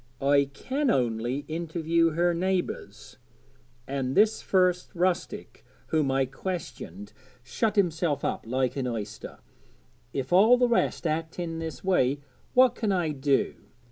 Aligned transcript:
I 0.19 0.45
can 0.51 0.89
only 0.89 1.45
interview 1.47 2.13
her 2.13 2.33
neighbours; 2.33 3.17
and 3.87 4.17
this 4.17 4.41
first 4.41 4.89
rustic 4.95 5.63
whom 5.89 6.09
I 6.09 6.25
questioned 6.25 7.13
shut 7.43 7.75
himself 7.75 8.25
up 8.25 8.43
like 8.47 8.75
an 8.75 8.87
oyster; 8.87 9.37
if 10.11 10.33
all 10.33 10.57
the 10.57 10.67
rest 10.67 11.05
act 11.05 11.37
in 11.37 11.59
this 11.59 11.83
way, 11.83 12.19
what 12.55 12.73
can 12.73 12.91
I 12.91 13.09
do? 13.11 13.53